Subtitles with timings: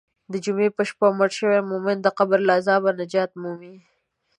[0.31, 3.75] د جمعې په شپه مړ شوی مؤمن د قبر له عذابه نجات مومي.